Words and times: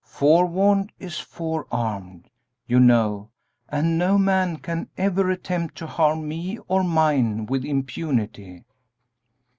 'Forewarned 0.03 0.91
is 0.97 1.19
forearmed,' 1.19 2.27
you 2.65 2.79
know, 2.79 3.29
and 3.69 3.99
no 3.99 4.17
man 4.17 4.57
can 4.57 4.89
ever 4.97 5.29
attempt 5.29 5.75
to 5.75 5.85
harm 5.85 6.27
me 6.27 6.57
or 6.67 6.83
mine 6.83 7.45
with 7.45 7.63
impunity!" 7.63 8.65